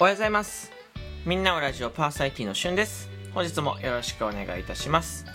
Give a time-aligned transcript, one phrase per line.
[0.00, 0.72] おはようございます。
[1.26, 3.10] みんなのラジオパーサイティのしゅんです。
[3.34, 5.26] 本日もよろしくお願いいたします。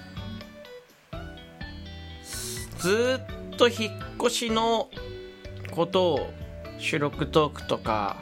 [2.79, 3.21] ず
[3.53, 4.89] っと引っ越しの
[5.69, 6.33] ことを
[6.79, 8.17] 収録トークとか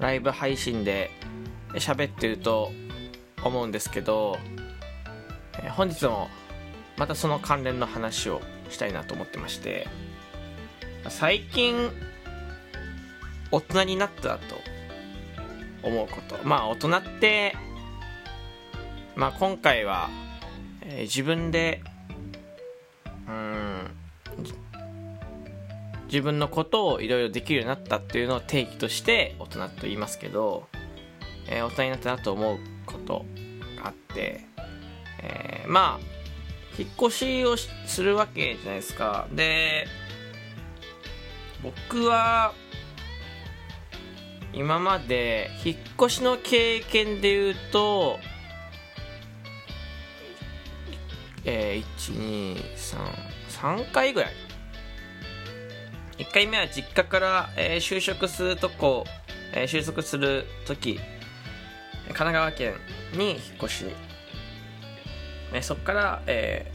[0.00, 1.12] ライブ配信で
[1.74, 2.72] 喋ってると
[3.44, 4.38] 思うんですけど
[5.76, 6.26] 本日も
[6.96, 9.86] またその関連の話をしたいなと思ってまして
[11.08, 11.76] 最近
[13.52, 14.65] 大人になったと
[15.86, 16.38] 思うこと。
[16.44, 17.54] まあ大人って
[19.14, 20.10] まあ今回は、
[20.82, 21.82] えー、自分で
[23.28, 23.90] うん
[26.06, 30.68] 自分のことをいろいろできるようになったっていうのを定義として大人と言いますけど、
[31.48, 33.24] えー、大人になったなと思うこと
[33.82, 34.46] があって、
[35.22, 36.16] えー、まあ
[36.78, 39.26] 引っ越しをするわけじゃないですか。
[39.32, 39.86] で
[41.62, 42.52] 僕は
[44.52, 48.18] 今まで引っ越しの経験で言うと
[51.48, 52.84] えー、
[53.54, 54.32] 1233回ぐらい。
[56.18, 59.04] 1回目は実家から、えー、就職するとこ、
[59.52, 60.98] えー、収束する時
[62.08, 62.74] 神奈川県
[63.12, 63.84] に引っ越し、
[65.52, 66.74] えー、そこから、えー、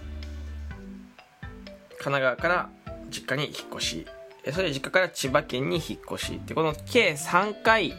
[1.98, 2.70] 神奈川から
[3.10, 4.06] 実家に引っ越し。
[4.50, 7.94] それで実家から千葉県に引っ越しってこの計3回、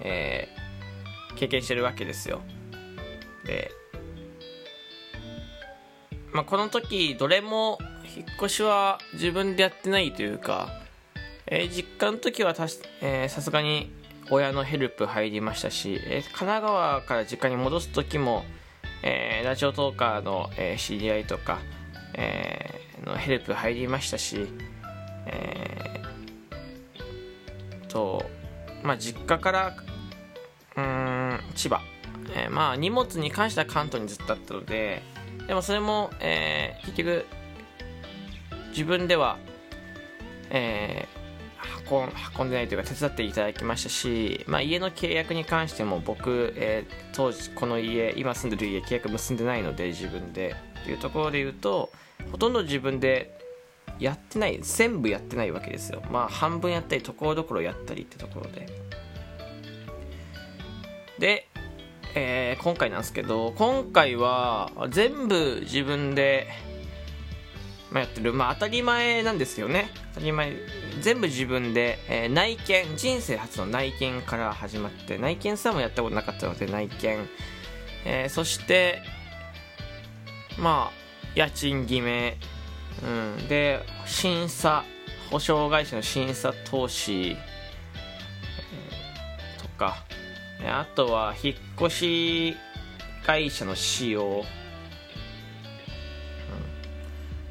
[0.00, 2.42] えー、経験してるわけですよ。
[3.46, 3.70] で、
[6.32, 7.78] まあ、この時どれも
[8.16, 10.68] 引っ越しは自分でやってないというか、
[11.46, 12.80] えー、実家の時はさす
[13.50, 13.90] がに
[14.30, 18.44] 親のヘルプ入りましたし、えー、神奈川から実家に戻す時も、
[19.02, 21.60] えー、ラジオトーカーの、えー、知り合いとか、
[22.14, 24.46] えー、のヘルプ入りましたし、
[25.26, 28.24] えー、と、
[28.82, 29.76] まあ、実家から
[30.76, 31.80] うん千葉、
[32.34, 35.02] えー、まあ荷物に関しては関東にずっとあったので
[35.46, 37.26] でもそれも、えー、結局
[38.70, 39.38] 自分では、
[40.50, 50.56] えー、運んでないというか手伝っていただきましたし、まあ、家の契約に関しても僕、えー、当時この家今住んでる家契約結んでないので自分で。
[50.84, 51.90] っていうところで言うと
[52.30, 53.40] ほとんど自分で
[53.98, 56.02] やってない全部やってないわけですよ。
[56.10, 58.68] まあ半分やったりところどころやったりってところで。
[61.18, 61.48] で、
[62.14, 66.48] えー、今回なんですけど今回は全部自分で、
[67.94, 68.32] やってる。
[68.32, 69.88] まあ当たり前なんですよね。
[70.14, 70.52] 当たり前。
[71.00, 77.28] 全部自分で、えー、内見人生初の内見から始まって内見さえもやったことなかったので内見、
[78.04, 79.02] えー、そして
[80.58, 80.92] まあ
[81.34, 82.36] 家賃決め、
[83.02, 83.06] う
[83.42, 84.84] ん、で審査
[85.30, 90.04] 保証会社の審査投資、えー、とか。
[90.66, 92.56] あとは引っ越し
[93.24, 94.44] 会社の使用、うん。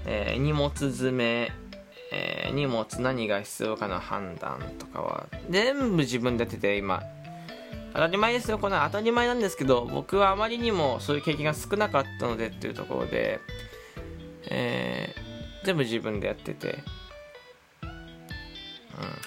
[0.05, 1.51] えー、荷物詰め、
[2.11, 5.27] えー、荷物何が必要かの判断とかは。
[5.49, 7.03] 全部自分でやってて今。
[7.93, 8.57] 当たり前ですよ。
[8.57, 13.39] この当たり前なんですけど僕はあまりにもそういう経験が少なかったのでっていうところで、
[14.49, 16.79] えー、全部自分でやってて、
[17.83, 17.89] うん、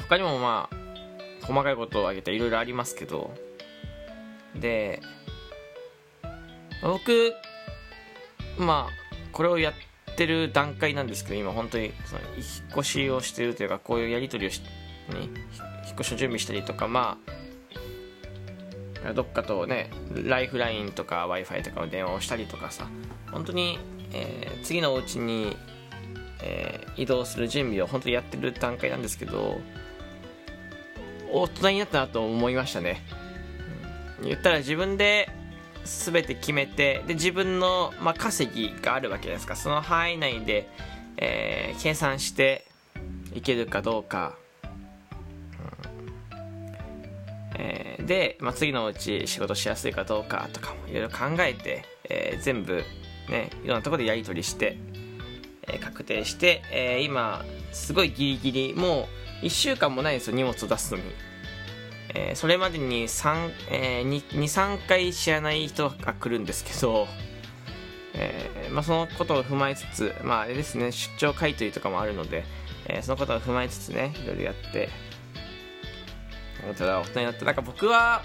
[0.04, 3.34] 他にもまあ細かいことを挙げていろいろありますけど。
[4.60, 5.00] で
[6.82, 7.34] 僕
[8.58, 12.42] まあこれをやってる段階なんですけど今本当にその引っ
[12.78, 14.62] 越しをしてるというかこういうやり取りをし
[15.10, 17.32] に引っ越しの準備したりとかまあ
[19.14, 19.90] どっかとね
[20.24, 22.88] ライフラインとか w i f i とかの電話をしたりとかさ
[23.32, 23.78] 本当に、
[24.12, 25.56] えー、次のお家に、
[26.42, 29.58] えー、移動する準備を本当にやってる段階なんですけど
[31.32, 33.02] 大人になったなと思いましたね、
[34.20, 35.28] うん、言ったら自分で
[35.86, 39.56] 全て決めてで自分の、まあ、稼ぎがあるわけですか。
[39.56, 40.68] その範囲内で、
[41.16, 42.66] えー、計算して
[43.34, 44.36] いけるかどうか。
[48.06, 52.82] で、まあ、次のうち仕事しやすいかどうかとかもいろいろ考えて、えー、全部
[53.28, 54.78] ねいろんなところでやり取りして、
[55.62, 59.08] えー、確定して、え今すごいギリギリも
[59.42, 61.04] う1週間もないんですよ荷物を出すのに、
[62.14, 67.08] えそれまでに23、えー、回知らない人が来るんですけど
[68.16, 72.44] えー、まあ、そのことを踏まえつつ、まあ、あれですね出張買い取りとかもあるので、
[72.86, 74.88] えー、そのことを踏まえつつねいろいろやって
[76.68, 78.22] 大人大人になってなんか僕は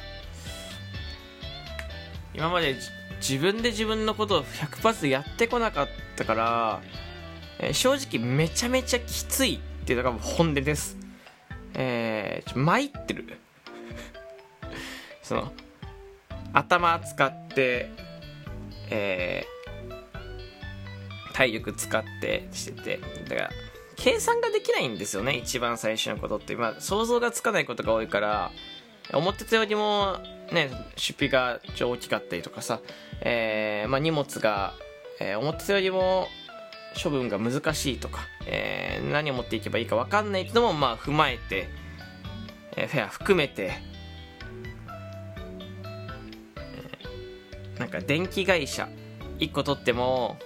[2.33, 2.75] 今まで
[3.17, 6.81] 自分で自分のことを100%やってこなかったから、
[7.59, 10.97] えー、正直めちゃめちゃきついっていうのが本音です。
[11.73, 13.37] えー、参ってる。
[15.21, 15.53] その
[16.53, 17.89] 頭使って
[18.91, 23.49] えー、体力使ってしててだから
[24.03, 28.51] 計算ができないんですよね一番最初のことって、まあ、想像がつかないことが多いから
[29.13, 30.17] 思ってたよりも
[30.51, 32.79] ね出費が大きかったりとかさ、
[33.21, 34.73] えーまあ、荷物が、
[35.19, 36.27] えー、思ってたよりも
[37.01, 41.69] 処分が難しいとか、えー、何を持っていけばいいか分かんないっていうのもまあ踏まえて、
[42.75, 43.73] えー、フェア含めて、
[47.75, 48.89] え、なんか電気会社
[49.37, 50.37] 1個取っても、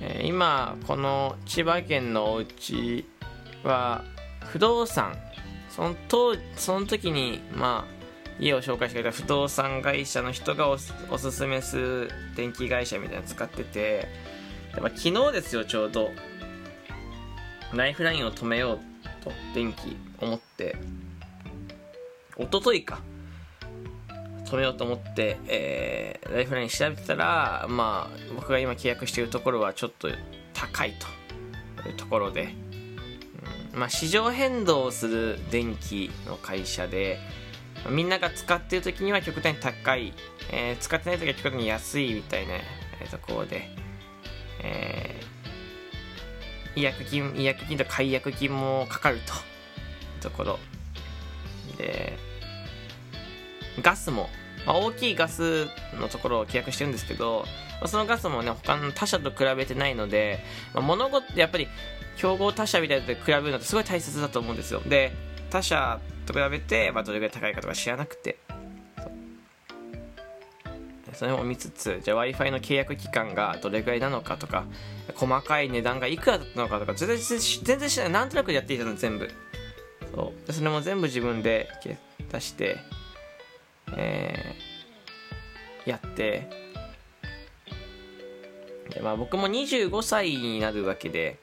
[0.00, 3.04] え、今この千葉県のお家
[3.64, 4.04] は
[4.46, 5.16] 不動産
[5.68, 8.00] その当その時にまあ
[8.40, 10.78] 家を紹介してくれた不動産会社の人がお
[11.10, 14.08] おすすめする電気会社みたいなの使ってて
[14.72, 16.10] やっぱ昨日ですよちょうど
[17.74, 18.78] ライフラインを止めよう
[19.22, 20.76] と電気思って
[22.38, 23.00] 一昨日か
[24.50, 30.08] 止めようと思って、えー、ライフライン調べてたらまあ僕が今契約しているところはちょっと
[30.52, 31.20] 高いと。
[31.88, 32.54] いうところで、
[33.72, 37.18] うん、まあ市場変動をする電気の会社で
[37.88, 40.12] みんなが使っている時には極端に高い、
[40.52, 42.54] えー、使ってない時は極端に安いみたいな、
[43.10, 43.70] ところで。
[44.62, 49.36] えー、違約金、違約金と解約金もかかるとい
[50.18, 50.58] うところ。
[51.78, 52.18] で、
[53.80, 54.28] ガスも、
[54.66, 55.66] まあ、大きいガス
[55.98, 57.44] のところを契約してるんですけど、
[57.80, 60.40] まあ、そのガスもね、他の他社と比べてないので、
[60.74, 61.68] まあ、物事ってやっぱり、
[62.16, 64.80] 競合他社みたいなのと比べるのってすごい大切だと思うんですよ。
[64.80, 65.12] で、
[65.50, 68.38] 他社と比べて、まあ、どれぐらい高いかとか知らなくて、
[71.20, 74.64] それも見つつじゃあ w i f i の契約期間がどれぐらいなのかとか
[75.14, 78.12] 細かい値段がいくらだったのかとか全然全然知らない。
[78.12, 79.28] なんとなくやっていたの全部。
[80.14, 80.52] そう。
[80.52, 81.68] それも全部自分で
[82.32, 82.78] 出して、
[83.96, 86.48] えー、やって
[88.90, 91.38] で、まあ、僕も25歳になるわけで、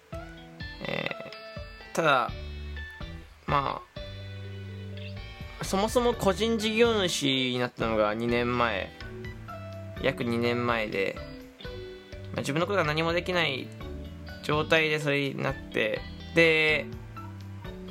[0.86, 2.32] えー、ただ
[3.46, 3.82] ま
[5.60, 8.90] あそもそも個人事業主になったのが2年前
[10.02, 11.16] 約2年前で、
[12.32, 13.68] まあ、自分のことが何もできない
[14.44, 16.00] 状態でそれになって
[16.36, 16.86] で、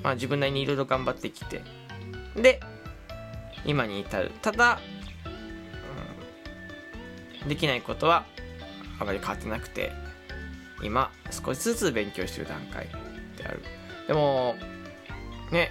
[0.02, 1.62] まあ、自分なりにいろいろ頑張ってきて
[2.36, 2.60] で
[3.66, 4.30] 今に至る。
[4.40, 4.80] ただ、
[7.42, 8.24] うん、できないことは
[8.98, 9.92] あまり変わってなくて
[10.82, 12.88] 今少しずつ勉強してる段階
[13.36, 13.62] である。
[14.06, 14.54] でも
[15.50, 15.70] ね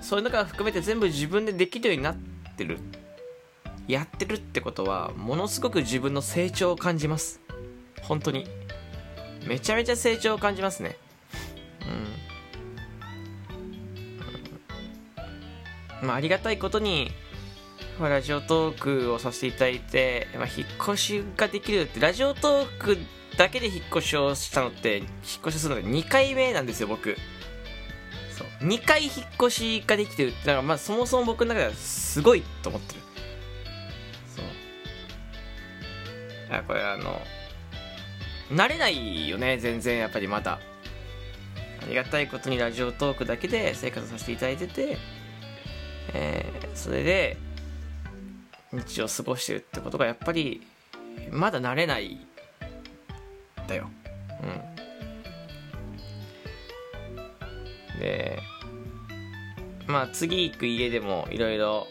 [0.00, 2.16] そういうのから含めて全部自分でできるようになっ
[2.56, 2.78] てる。
[3.88, 7.40] やってるってことはものすごく自分の成長を感じます。
[8.02, 8.46] 本当に。
[9.46, 10.96] めちゃめちゃ成長を感じますね。
[16.02, 17.12] まあありがたいことに
[18.00, 22.98] ラジオトークをさせていただいて、まあ、引っ越しができるってラジオトーク
[23.36, 25.06] だけで引っ越しをしたのって引っ
[25.46, 27.16] 越しするので2回目なんですよ僕。
[28.36, 28.64] そう。
[28.66, 33.00] 2回引っ越しができてるってだからまあそもそも僕の中ではすごいと思ってる。
[36.50, 37.20] やこれあの
[38.50, 40.58] 慣れないよね全然やっぱりまだ。
[41.82, 44.98] ありがたいことにラジオトークだけで生活させていただいてて、
[46.12, 47.36] えー、それで
[48.72, 50.66] 日常を過ごしてるってことがやっぱり
[51.30, 52.26] まだ慣れない
[53.66, 53.90] だよ。
[54.42, 54.46] う
[57.96, 58.00] ん。
[58.00, 58.38] で
[59.86, 61.86] まあ次行く家でもいろいろ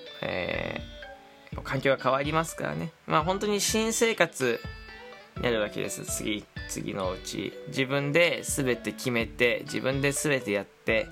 [1.64, 2.92] 環境が変わりますからね。
[3.08, 4.60] まあ本当に新生活
[5.38, 6.06] になるわけです。
[6.06, 7.54] 次次のうち。
[7.68, 11.08] 自分で全て決めて自分で全てやって、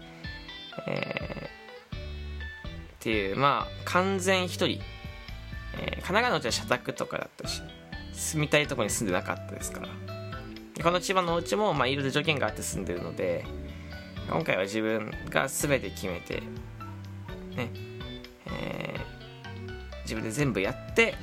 [0.87, 1.36] え、
[3.07, 7.61] っていうまあ完全一人、えー、神奈川のうちは社宅とかだったし
[8.11, 9.87] 住みたいとこに住んでなかったですから。
[10.83, 13.45] この千葉のお家もまあいろいろ条件があって住んでるので
[14.29, 16.41] 今回は自分が全て決めて
[17.55, 17.71] ね
[18.45, 21.15] えー自分で全部やって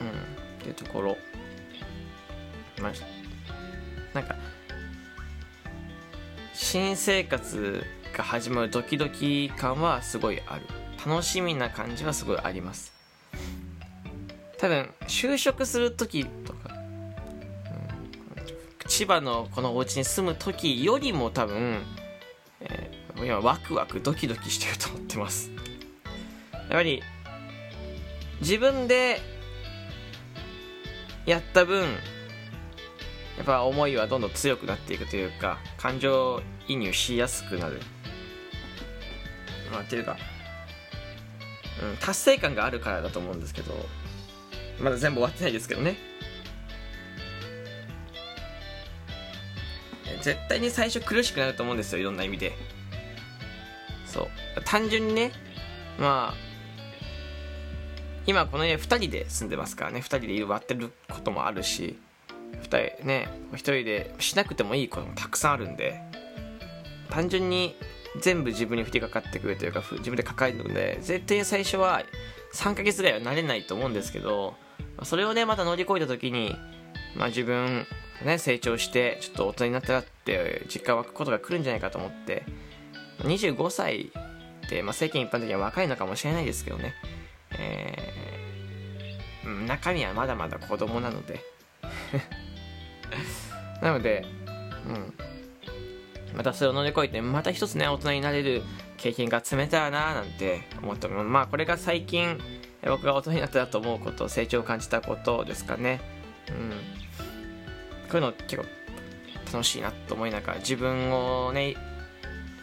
[0.00, 0.10] うんっ
[0.62, 1.16] ていうところ。
[2.80, 2.92] まあ
[4.14, 4.36] なんか
[6.54, 10.66] 新生活が始まるドキドキ感はすごいある。
[11.04, 12.92] 楽しみな感じはすごいあります。
[14.58, 21.80] 多分就職する時とか、うん、千葉のこのお家に住む時よりも多分、
[22.60, 25.50] えー、今ワクワクドキドキしてると思ってます。
[26.52, 27.02] やっぱり
[28.40, 29.20] 自分で
[31.26, 31.86] やった分
[33.36, 37.80] やっぱ思いはどんどん強くなっていくというか感情移入しやすくなる。
[39.72, 40.16] まあっていうか
[41.82, 43.74] うん、達成感があるからだと思うんですけど
[44.80, 45.96] まだ全部終わってないですけどね。
[50.22, 52.52] 絶対に最初苦しくなると思うんですよいろんな意味で。
[54.06, 54.28] そう。
[54.64, 55.32] 単純にね
[55.98, 56.52] まあ
[58.26, 60.00] 今この家2人で住んでますからね。
[60.00, 61.98] 2人で割ってることもあるし
[62.62, 66.00] 2人ね1人でしなくてもいいこともたくさんあるんで
[67.10, 67.74] 単純に
[68.20, 72.02] 全部自分に降りかかってくるというか自分で抱えるので絶対最初は
[72.54, 74.54] 3ヶ月ぐらいは慣れないと思うんですけど
[75.04, 76.54] それをねまた乗り越えた時に、
[77.16, 77.86] まあ、自分
[78.24, 82.44] ね成長してちょっと大人になったらって実感湧くことが来るんじゃないかと思って
[83.20, 84.12] 25歳
[84.66, 86.94] って、まあ、世間一般的には若いのかもしれないですけどね、
[87.58, 91.40] えー、中身はまだまだ子供なので。
[93.82, 94.24] なので、
[94.86, 95.12] うん、
[96.34, 98.62] またそれを乗り越えてまた一つね大人になれる
[98.96, 101.26] 経験が積めたらななんて思っております。
[101.28, 102.38] まあこれが最近
[102.84, 106.00] 僕が大人になったと思うこと成長を感じたことですかね。
[106.48, 106.70] うん。
[108.10, 108.64] こういうの結構
[109.52, 111.76] 楽しいなと思いながら自分をね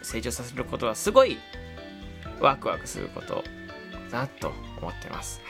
[0.02, 1.38] 成長させることはすごい
[2.40, 3.44] ワクワクすること
[4.10, 5.40] だなと思ってます、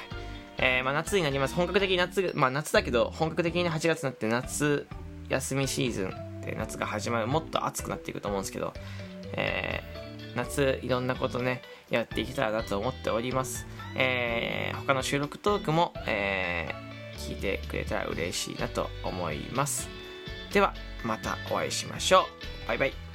[0.59, 1.55] えー、まあ、夏になります。
[1.55, 4.87] 本格的に夏、まあ、夏だけど本格的に8月になって夏
[5.29, 8.73] 休みシーズンで夏が始まるもっと暑くなっていくと思うんですけど、
[9.35, 13.67] えー、夏いろんなことねやっていけたらなと思っております、
[13.97, 16.71] えー、他の収録トークも、え
[17.21, 19.89] 聞いてくれたら嬉しいなと思います。
[20.53, 22.27] ではまたお会いしましょ
[22.65, 22.69] う。
[22.69, 23.10] バイバイ。